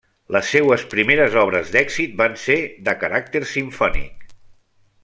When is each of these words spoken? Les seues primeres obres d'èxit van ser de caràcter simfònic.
Les 0.35 0.47
seues 0.53 0.85
primeres 0.93 1.35
obres 1.41 1.69
d'èxit 1.75 2.17
van 2.23 2.41
ser 2.47 2.59
de 2.89 2.99
caràcter 3.05 3.45
simfònic. 3.55 4.37